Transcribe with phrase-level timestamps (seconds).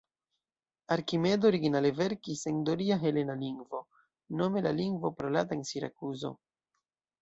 [0.95, 3.85] Arkimedo originale verkis en doria helena lingvo,
[4.43, 6.39] nome la lingvo parolata en Sirakuzo.